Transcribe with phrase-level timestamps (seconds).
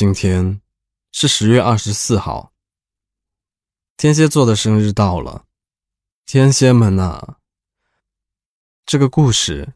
[0.00, 0.62] 今天
[1.12, 2.52] 是十月二十四号，
[3.98, 5.44] 天蝎座的生日到了。
[6.24, 7.36] 天蝎们啊，
[8.86, 9.74] 这个故事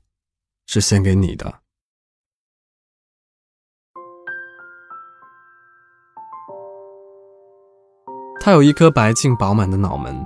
[0.64, 1.60] 是献给你的。
[8.40, 10.24] 他有一颗白净饱满的脑门，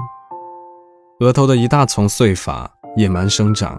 [1.18, 3.76] 额头的一大丛碎发野蛮生长，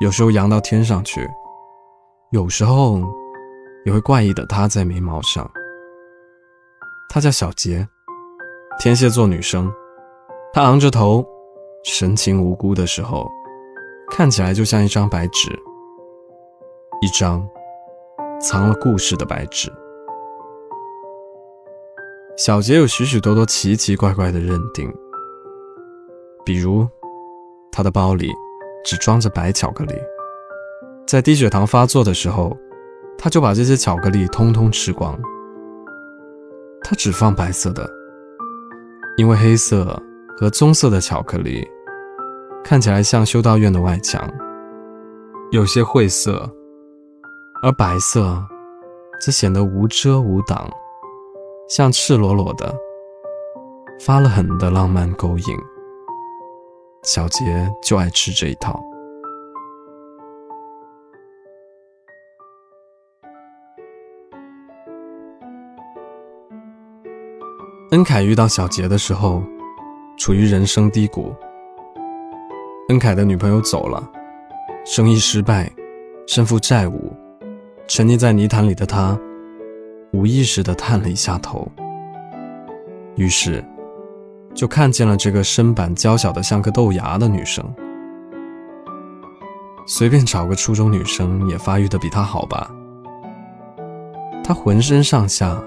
[0.00, 1.28] 有时候扬到天上去，
[2.30, 2.98] 有时候
[3.84, 5.50] 也会怪异的塌在眉毛上。
[7.08, 7.86] 她叫小杰，
[8.78, 9.72] 天蝎座女生。
[10.52, 11.24] 她昂着头，
[11.84, 13.30] 神情无辜的时候，
[14.10, 15.50] 看起来就像一张白纸，
[17.00, 17.46] 一张
[18.40, 19.72] 藏了故事的白纸。
[22.36, 24.92] 小杰有许许多多奇奇怪怪的认定，
[26.44, 26.88] 比如，
[27.70, 28.30] 他的包里
[28.84, 29.94] 只装着白巧克力，
[31.06, 32.56] 在低血糖发作的时候，
[33.22, 35.16] 他就把这些巧克力通通吃光。
[36.82, 37.88] 他只放白色的，
[39.16, 39.96] 因为黑色
[40.36, 41.64] 和棕色的巧克力
[42.64, 44.28] 看起来像修道院的外墙，
[45.52, 46.50] 有些晦涩，
[47.62, 48.44] 而白色
[49.20, 50.68] 则显得无遮无挡。
[51.68, 52.74] 像赤裸裸的、
[54.00, 55.56] 发了狠的浪漫勾引，
[57.04, 58.82] 小杰就爱吃这一套。
[67.92, 69.42] 恩凯遇到小杰的时候，
[70.16, 71.30] 处于人生低谷。
[72.88, 74.02] 恩凯的女朋友走了，
[74.82, 75.70] 生意失败，
[76.26, 77.14] 身负债务，
[77.86, 79.18] 沉溺在泥潭里的他。
[80.14, 81.70] 无意识地探了一下头，
[83.16, 83.62] 于是
[84.54, 87.62] 就看见了这个身板娇小的像颗豆芽的女生。
[89.86, 92.70] 随便找个初中女生也发育的比她好吧？
[94.42, 95.62] 她浑身上下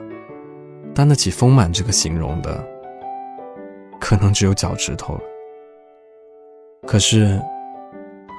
[0.96, 2.66] 担得起丰满这个形容的，
[4.00, 5.22] 可能只有脚趾头了。
[6.88, 7.40] 可是，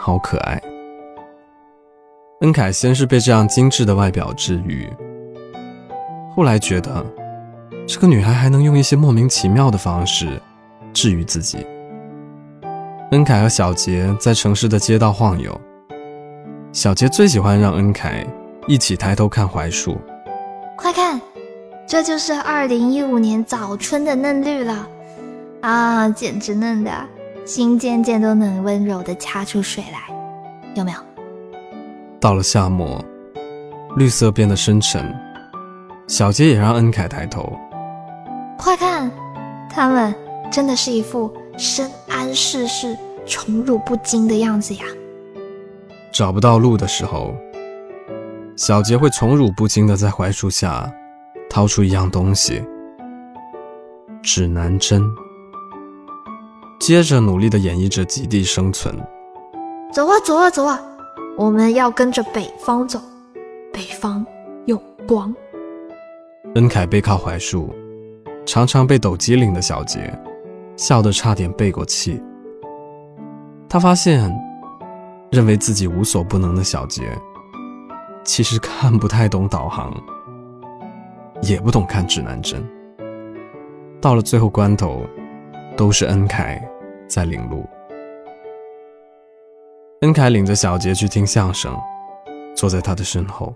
[0.00, 0.60] 好可爱。
[2.40, 4.88] 恩凯先是被这样精致的外表治愈。
[6.34, 7.04] 后来觉得，
[7.86, 10.40] 这个女孩还能用一些莫名其妙的方式
[10.92, 11.66] 治愈自己。
[13.12, 15.60] 恩凯和小杰在城市的街道晃悠，
[16.72, 18.26] 小杰最喜欢让恩凯
[18.66, 19.96] 一起抬头看槐树。
[20.76, 21.20] 快看，
[21.88, 24.88] 这就是二零一五年早春的嫩绿了，
[25.60, 26.90] 啊，简直嫩的
[27.44, 30.12] 心尖尖都能温柔的掐出水来，
[30.74, 30.98] 有没有？
[32.18, 33.04] 到了夏末，
[33.96, 35.14] 绿色变得深沉。
[36.08, 37.56] 小杰也让恩凯抬头，
[38.58, 39.08] 快看，
[39.70, 40.12] 他们
[40.50, 44.84] 真的是一副深谙世事、宠辱不惊的样子呀。
[46.12, 47.32] 找不到路的时候，
[48.56, 50.92] 小杰会宠辱不惊的在槐树下
[51.48, 52.62] 掏出一样东西——
[54.22, 55.02] 指南针，
[56.78, 58.94] 接着努力的演绎着极地生存。
[59.92, 60.80] 走啊走啊走啊，
[61.36, 63.00] 我们要跟着北方走，
[63.72, 64.24] 北方
[64.66, 64.76] 有
[65.08, 65.34] 光。
[66.54, 67.74] 恩凯背靠槐树，
[68.44, 70.12] 常常被抖机灵的小杰。
[70.76, 72.22] 笑得差点背过气。
[73.66, 74.30] 他发现，
[75.30, 77.02] 认为自己无所不能的小杰，
[78.22, 79.90] 其实看不太懂导航，
[81.42, 82.62] 也不懂看指南针。
[84.00, 85.02] 到了最后关头，
[85.76, 86.62] 都是恩凯
[87.08, 87.64] 在领路。
[90.02, 91.76] 恩凯领着小杰去听相声，
[92.54, 93.54] 坐在他的身后，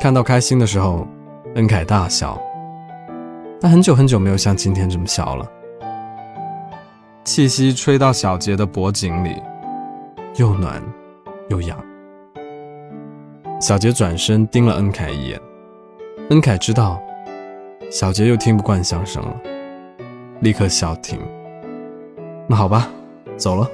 [0.00, 1.06] 看到开心的时候。
[1.54, 2.38] 恩凯大笑，
[3.58, 5.50] 他很久很久没有像今天这么笑了。
[7.24, 9.42] 气息吹到小杰的脖颈里，
[10.36, 10.80] 又暖
[11.48, 11.76] 又痒。
[13.58, 15.40] 小杰转身盯了恩凯一眼，
[16.30, 17.00] 恩凯知道
[17.90, 19.40] 小杰又听不惯相声了，
[20.40, 21.18] 立刻笑停。
[22.46, 22.88] 那好吧，
[23.36, 23.68] 走了。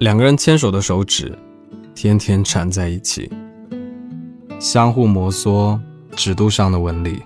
[0.00, 1.36] 两个人牵手的手指。
[1.94, 3.28] 天天缠在一起，
[4.60, 5.76] 相互摩挲
[6.12, 7.20] 指肚上的纹理。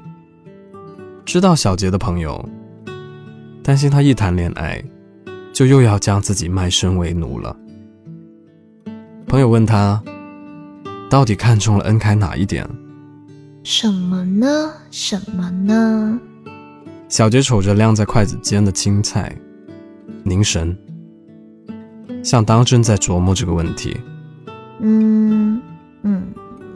[1.26, 2.42] 知道小杰的朋友
[3.62, 4.82] 担心他一谈恋爱，
[5.52, 7.54] 就又要将自己卖身为奴了。
[9.32, 9.98] 朋友问他，
[11.08, 12.68] 到底看中了恩凯哪一点？
[13.64, 14.70] 什么呢？
[14.90, 16.20] 什么呢？
[17.08, 19.34] 小杰瞅着晾在筷子间的青菜，
[20.22, 20.76] 凝神，
[22.22, 23.96] 像当真在琢磨这个问题。
[24.80, 25.62] 嗯
[26.02, 26.22] 嗯，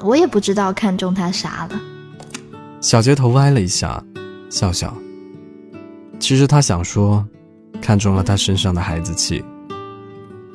[0.03, 1.79] 我也不知道看中他啥了。
[2.81, 4.03] 小杰头歪了一下，
[4.49, 4.97] 笑笑。
[6.19, 7.23] 其实他想说，
[7.83, 9.45] 看中了他身上的孩子气，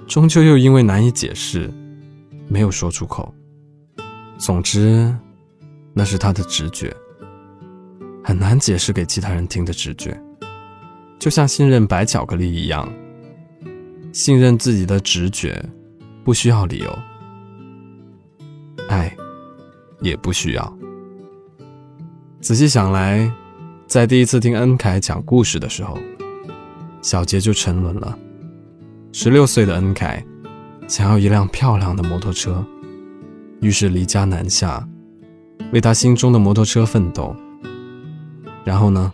[0.07, 1.71] 终究又因为难以解释，
[2.51, 3.33] 没有说出口。
[4.37, 5.15] 总之，
[5.93, 6.93] 那是他的直觉，
[8.21, 10.21] 很难解释给其他人听的直觉，
[11.17, 12.91] 就像信任白巧克力一样，
[14.11, 15.63] 信任自己的直觉，
[16.25, 16.99] 不需要理由。
[18.89, 19.15] 爱，
[20.01, 20.77] 也不需要。
[22.41, 23.31] 仔细想来，
[23.87, 25.97] 在第一次听恩凯讲故事的时候，
[27.01, 28.19] 小杰就沉沦了。
[29.13, 30.21] 十六岁的恩凯
[30.91, 32.65] 想要一辆漂亮的摩托车，
[33.61, 34.85] 于是离家南下，
[35.71, 37.33] 为他心中的摩托车奋斗。
[38.65, 39.13] 然后呢，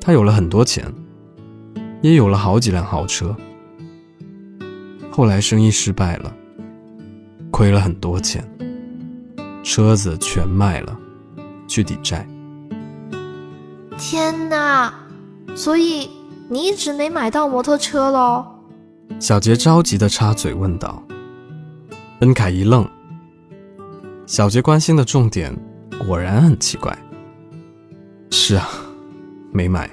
[0.00, 0.92] 他有了很多钱，
[2.02, 3.36] 也有了好几辆豪车。
[5.08, 6.34] 后来生意失败了，
[7.52, 8.44] 亏了很多钱，
[9.62, 10.98] 车子全卖了，
[11.68, 12.26] 去抵债。
[13.96, 14.92] 天哪！
[15.54, 16.10] 所以
[16.48, 18.44] 你一直没买到摩托车喽？
[19.18, 21.02] 小杰着急的插嘴问道。
[22.20, 22.86] 恩凯一愣。
[24.26, 25.54] 小杰关心的重点
[26.06, 26.96] 果然很奇怪。
[28.30, 28.68] 是啊，
[29.52, 29.88] 没买。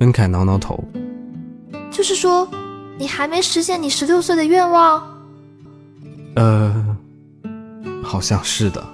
[0.00, 0.82] 恩凯挠挠头。
[1.90, 2.48] 就是说，
[2.96, 5.02] 你还没实现你十六岁的愿望？
[6.36, 6.96] 呃，
[8.02, 8.84] 好像是的。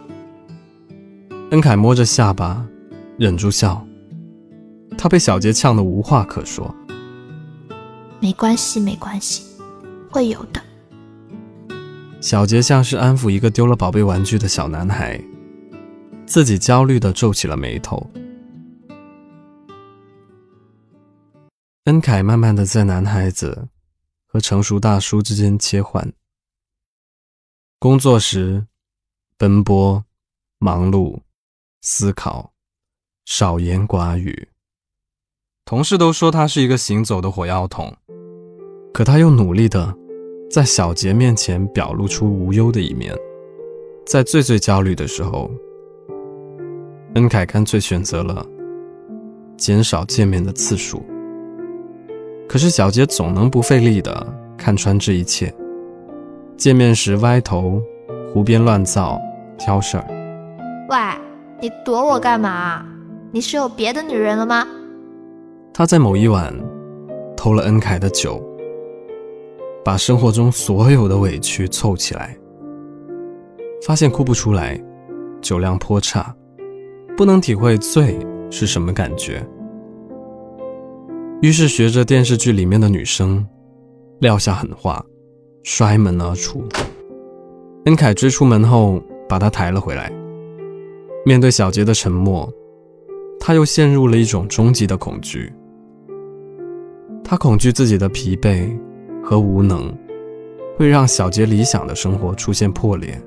[1.51, 2.65] 恩凯摸着下巴，
[3.19, 3.87] 忍住笑。
[4.97, 6.75] 他被小杰呛得无话可说。
[8.25, 9.45] 没关系，没关系，
[10.11, 10.59] 会有的。
[12.23, 15.23] 小杰像是安抚一个丢了宝贝玩具的小男孩，
[16.25, 18.11] 自己焦虑的皱起了眉头。
[21.85, 23.69] 恩凯慢慢的在男孩子
[24.27, 26.11] 和成熟大叔之间切换。
[27.79, 28.67] 工作时，
[29.37, 30.03] 奔波、
[30.57, 31.21] 忙碌、
[31.83, 32.55] 思考，
[33.27, 34.49] 少言寡语。
[35.67, 37.95] 同事都说他是一个行走的火药桶。
[38.95, 39.93] 可他又努力的
[40.49, 43.13] 在小杰面前表露出无忧的一面，
[44.07, 45.51] 在最最焦虑的时候，
[47.17, 48.47] 恩凯干脆选择了
[49.57, 51.03] 减少见面的次数。
[52.49, 54.25] 可是小杰总能不费力的
[54.57, 55.53] 看穿这一切，
[56.57, 57.83] 见面时歪头、
[58.33, 59.21] 胡编乱造、
[59.59, 60.07] 挑事儿。
[60.89, 60.97] 喂，
[61.61, 62.87] 你躲我干嘛？
[63.33, 64.65] 你是有别的女人了吗？
[65.73, 66.55] 他在某一晚
[67.37, 68.41] 偷了恩凯的酒。
[69.85, 72.35] 把生活中所有的委屈凑起来，
[73.87, 74.83] 发现哭不出来，
[75.43, 76.35] 酒量颇差，
[77.17, 78.19] 不能体会醉
[78.51, 79.47] 是什么感觉。
[81.43, 83.47] 于是学着电视剧里面的女生，
[84.21, 85.05] 撂下狠话，
[85.63, 86.65] 摔门而出。
[87.85, 88.99] 恩凯追出门后，
[89.29, 90.11] 把他抬了回来。
[91.27, 92.51] 面对小杰的沉默，
[93.39, 95.53] 他又陷入了一种终极的恐惧。
[97.23, 98.75] 他恐惧自己的疲惫。
[99.25, 99.93] 和无能
[100.77, 103.21] 会让小杰理想的生活出现破裂。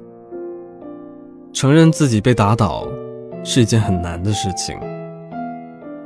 [1.51, 2.87] 承认自己被打倒
[3.43, 4.77] 是一件很难的事情，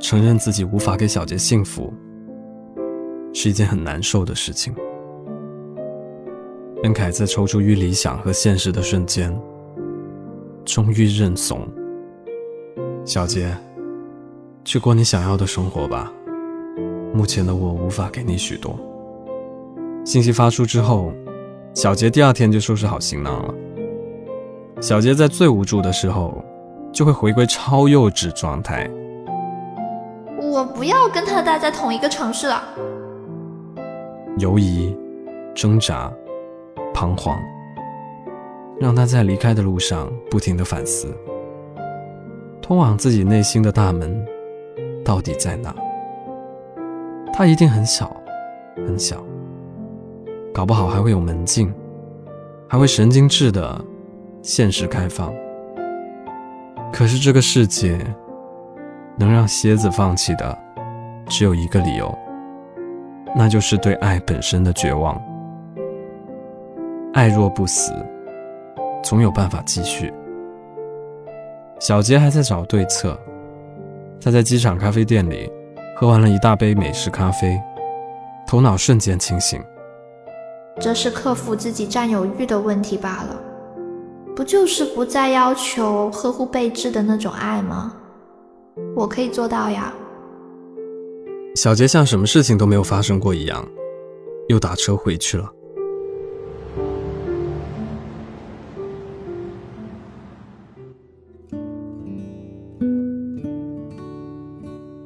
[0.00, 1.92] 承认自己无法给小杰幸福
[3.34, 4.74] 是一件很难受的事情。
[6.82, 9.38] 任凯在抽出于理想和现实的瞬间，
[10.64, 11.68] 终于认怂。
[13.04, 13.54] 小杰，
[14.64, 16.10] 去过你想要的生活吧。
[17.12, 18.78] 目前的我无法给你许多。
[20.04, 21.12] 信息发出之后，
[21.74, 23.54] 小杰第二天就收拾好行囊了。
[24.80, 26.44] 小杰在最无助的时候，
[26.92, 28.90] 就会回归超幼稚状态。
[30.40, 32.62] 我不要跟他待在同一个城市了。
[34.38, 34.96] 犹疑、
[35.54, 36.12] 挣扎、
[36.92, 37.38] 彷徨，
[38.80, 41.14] 让他在离开的路上不停的反思：
[42.60, 44.26] 通往自己内心的大门
[45.04, 45.74] 到底在哪？
[47.32, 48.14] 他一定很小，
[48.76, 49.24] 很小。
[50.52, 51.72] 搞不好还会有门禁，
[52.68, 53.82] 还会神经质的
[54.42, 55.32] 现实开放。
[56.92, 57.98] 可是这个世界
[59.16, 60.58] 能让蝎子放弃的，
[61.26, 62.14] 只有一个理由，
[63.34, 65.18] 那就是对爱本身的绝望。
[67.14, 67.94] 爱若不死，
[69.02, 70.12] 总有办法继续。
[71.80, 73.18] 小杰还在找对策，
[74.20, 75.50] 他在机场咖啡店里
[75.96, 77.58] 喝完了一大杯美式咖啡，
[78.46, 79.58] 头脑瞬间清醒。
[80.80, 83.40] 这是克服自己占有欲的问题罢了，
[84.34, 87.94] 不就是不再要求呵护备至的那种爱吗？
[88.96, 89.92] 我可以做到呀。
[91.54, 93.64] 小杰像什么事情都没有发生过一样，
[94.48, 95.48] 又打车回去了。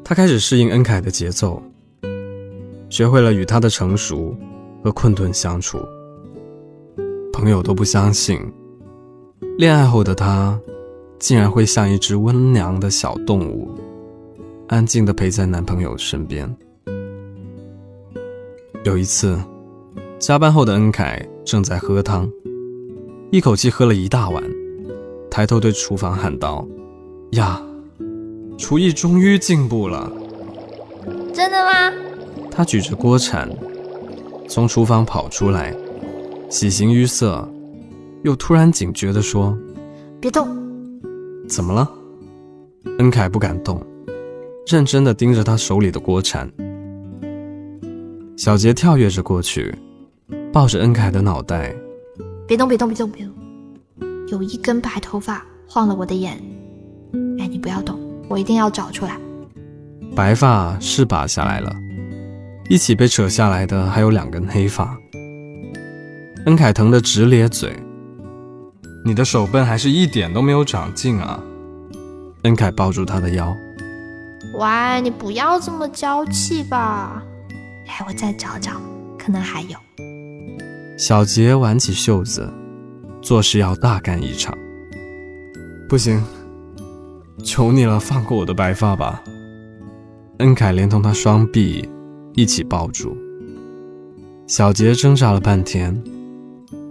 [0.05, 1.61] 他开始适应恩凯的节奏，
[2.89, 4.35] 学会了与他的成熟。
[4.87, 5.81] 和困顿相处。
[7.33, 8.41] 朋友都不相信，
[9.59, 10.57] 恋爱后的她
[11.19, 13.69] 竟然会像一只温良的小动物，
[14.69, 16.49] 安静地陪在男朋友身边。
[18.85, 19.37] 有一次，
[20.21, 22.31] 加班后的恩凯正在喝汤，
[23.33, 24.41] 一口气喝了一大碗，
[25.29, 26.65] 抬头对厨房喊道
[27.35, 27.61] ：“呀，
[28.57, 30.09] 厨艺终于进步了！”
[31.35, 31.93] 真的吗？
[32.53, 33.51] 他举着锅铲
[34.49, 35.75] 从厨房跑出来，
[36.49, 37.49] 喜形于色，
[38.23, 39.57] 又突然警觉地说
[40.21, 40.49] ：“别动！”
[41.49, 41.91] 怎么了？
[42.99, 43.81] 恩凯不敢动，
[44.67, 46.51] 认真地盯着他手里的锅铲。
[48.37, 49.75] 小杰跳跃着过去，
[50.53, 51.75] 抱着恩凯的脑袋
[52.47, 53.35] ：“别动，别动，别动，别动！
[54.29, 56.41] 有一根白头发晃了我的眼。
[57.39, 57.99] 哎，你不要动，
[58.29, 59.19] 我一定要找出来。”
[60.15, 61.75] 白发是拔下来了，
[62.69, 64.97] 一起被扯下来的还有两根黑发。
[66.47, 67.77] 恩凯疼得直咧嘴
[69.05, 71.43] ：“你的手笨还是一点都没有长进啊！”
[72.43, 73.55] 恩凯抱住他的腰
[74.59, 77.23] ：“喂，你不要这么娇气吧？
[77.89, 78.73] 哎，我再找找，
[79.19, 79.77] 可能还有。”
[80.97, 82.49] 小杰挽起袖子，
[83.21, 84.57] 做事要大干一场。
[85.89, 86.23] 不行，
[87.45, 89.23] 求你了，放过我的白发吧。
[90.39, 91.89] 恩凯连同他双臂
[92.37, 93.17] 一起抱住，
[94.47, 95.99] 小杰挣扎了半天，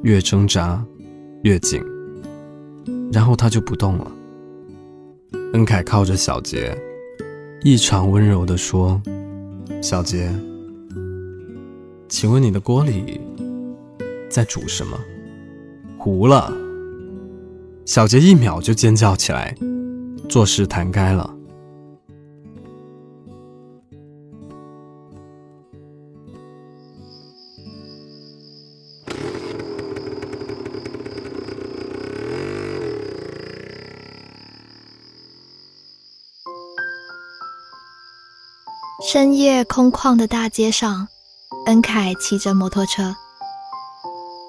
[0.01, 0.83] 越挣扎
[1.43, 1.79] 越紧，
[3.13, 4.11] 然后他就不动了。
[5.53, 6.75] 恩凯靠着小杰，
[7.61, 8.99] 异常温柔地说
[9.83, 10.33] ：“小杰，
[12.09, 13.21] 请问你的锅里
[14.27, 14.99] 在煮什么？
[15.99, 16.51] 糊了！”
[17.85, 19.55] 小杰一秒就尖叫起来，
[20.27, 21.34] 做事弹开了。
[39.07, 41.07] 深夜空旷的大街上，
[41.67, 43.15] 恩凯骑着摩托车。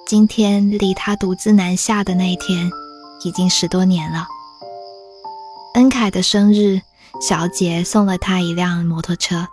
[0.07, 2.67] 今天离他独自南下的那一天，
[3.23, 4.25] 已经十多年了。
[5.75, 6.81] 恩凯的生日，
[7.21, 9.47] 小杰送了他一辆摩托车。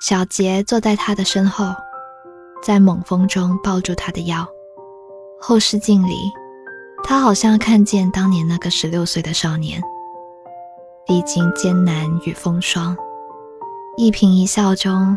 [0.00, 1.66] 小杰坐在他的身后，
[2.62, 4.48] 在猛风中抱住他的腰。
[5.38, 6.16] 后视镜里，
[7.04, 9.78] 他好像看见当年那个十六岁的少年，
[11.06, 12.96] 历经艰难与风霜。
[13.98, 15.16] 一颦一笑中，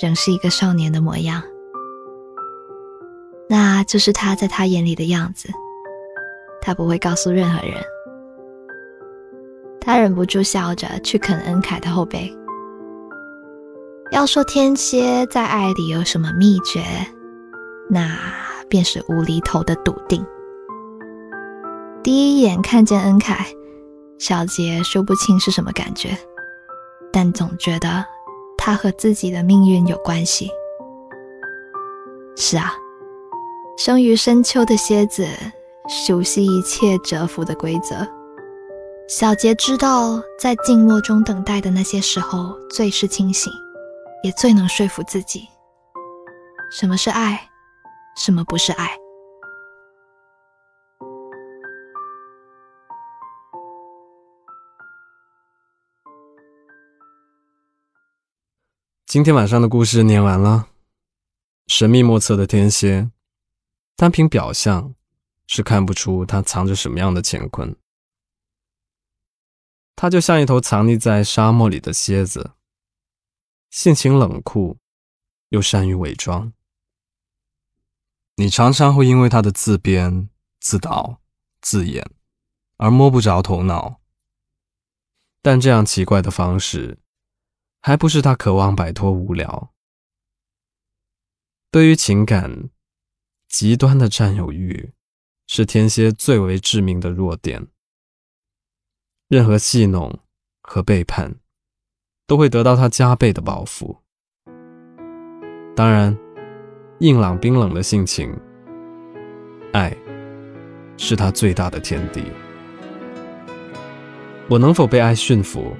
[0.00, 1.42] 仍是一个少年的模样。
[3.48, 5.48] 那就是他在他眼里的样子。
[6.62, 7.74] 他不会告诉任何人。
[9.80, 12.32] 他忍不住笑着去啃恩凯的后背。
[14.12, 16.84] 要说天蝎在爱里有什么秘诀，
[17.88, 18.16] 那
[18.68, 20.24] 便是无厘头的笃定。
[22.04, 23.44] 第一眼看见恩凯，
[24.18, 26.16] 小杰说不清是什么感觉，
[27.12, 28.04] 但总觉得。
[28.60, 30.50] 他和自己的命运有关系。
[32.36, 32.74] 是啊，
[33.78, 35.26] 生于深秋的蝎子，
[35.88, 38.06] 熟悉一切蛰伏的规则。
[39.08, 43.50] 小杰知道，在静默中等待的那些时候，最是清醒，
[44.22, 45.48] 也最能说服自己，
[46.70, 47.40] 什么是爱，
[48.16, 48.99] 什么不是爱。
[59.10, 60.68] 今天晚上的故事念完了。
[61.66, 63.10] 神秘莫测的天蝎，
[63.96, 64.94] 单凭表象
[65.48, 67.74] 是看不出他藏着什么样的乾坤。
[69.96, 72.52] 他就像一头藏匿在沙漠里的蝎子，
[73.68, 74.78] 性情冷酷，
[75.48, 76.52] 又善于伪装。
[78.36, 81.20] 你常常会因为他的自编、自导、
[81.60, 82.08] 自演
[82.76, 84.00] 而摸不着头脑。
[85.42, 87.00] 但这样奇怪的方式。
[87.80, 89.72] 还不是他渴望摆脱无聊。
[91.70, 92.70] 对于情感，
[93.48, 94.92] 极端的占有欲
[95.46, 97.68] 是天蝎最为致命的弱点。
[99.28, 100.18] 任何戏弄
[100.62, 101.36] 和背叛，
[102.26, 103.96] 都会得到他加倍的报复。
[105.76, 106.16] 当然，
[106.98, 108.36] 硬朗冰冷的性情，
[109.72, 109.96] 爱，
[110.98, 112.24] 是他最大的天敌。
[114.48, 115.74] 我能否被爱驯服？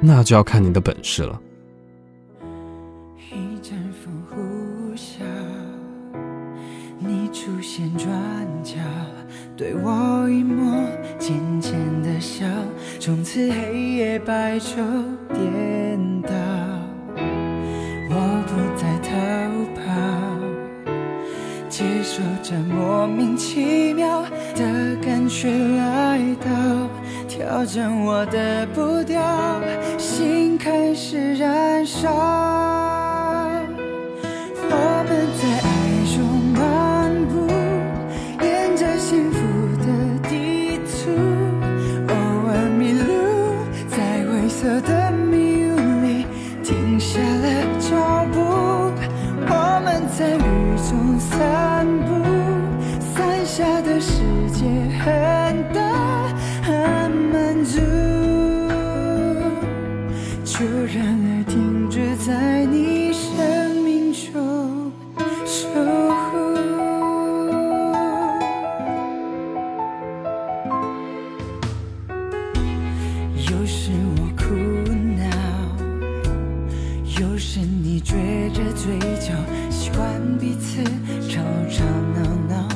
[0.00, 1.40] 那就要看你的本事了。
[3.30, 5.22] 一阵风呼啸，
[6.98, 8.08] 你出现转
[8.62, 8.74] 角，
[9.56, 10.86] 对我一抹
[11.18, 12.46] 浅浅的笑，
[13.00, 14.76] 从此黑夜白昼
[15.34, 16.30] 颠倒。
[18.08, 18.14] 我
[18.46, 19.10] 不再逃
[19.74, 19.82] 跑。
[21.68, 24.22] 接受这莫名其妙
[24.54, 26.48] 的感觉来到，
[27.48, 29.22] 调整我的步调，
[29.98, 32.10] 心开始燃烧。
[34.68, 35.70] 我们在爱
[36.12, 36.18] 中
[36.58, 37.46] 漫步，
[38.44, 39.38] 沿着幸福
[39.78, 39.86] 的
[40.28, 41.12] 地图，
[42.08, 42.14] 偶
[42.50, 43.06] 尔迷路，
[43.88, 45.45] 在灰色的迷
[79.26, 79.32] 就，
[79.72, 80.84] 习惯彼此
[81.28, 82.68] 吵吵闹闹，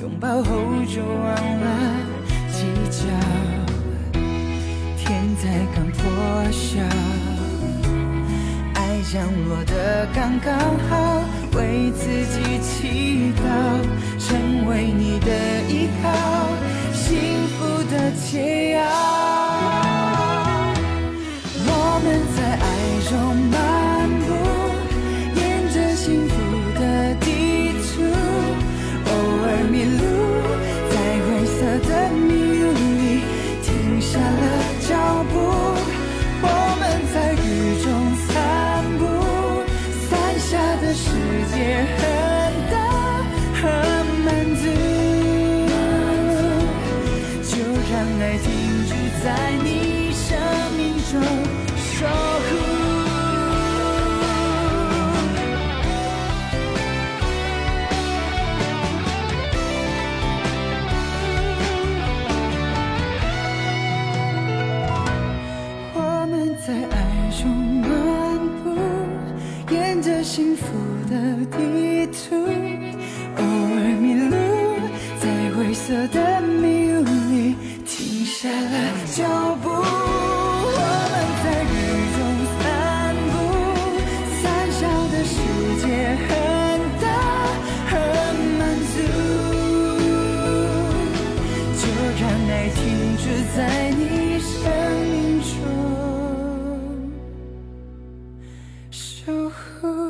[0.00, 0.42] 拥抱后
[0.86, 1.28] 就忘
[1.60, 1.66] 了
[2.50, 3.04] 计较。
[4.96, 6.00] 天才刚破
[6.50, 6.80] 晓，
[8.72, 11.22] 爱降落的刚刚好，
[11.54, 13.44] 为自己祈祷，
[14.18, 15.28] 成为你的
[15.68, 16.08] 依靠，
[16.94, 19.47] 幸福的解药。
[99.28, 100.07] 守护。